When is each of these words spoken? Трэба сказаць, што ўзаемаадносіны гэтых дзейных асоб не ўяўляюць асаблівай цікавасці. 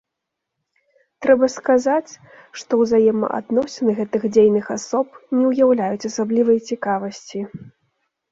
Трэба 1.23 1.45
сказаць, 1.55 2.13
што 2.61 2.79
ўзаемаадносіны 2.81 3.91
гэтых 3.99 4.21
дзейных 4.37 4.65
асоб 4.77 5.07
не 5.41 5.45
ўяўляюць 5.51 6.07
асаблівай 6.09 6.57
цікавасці. 6.73 7.39